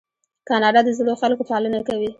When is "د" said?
0.85-0.89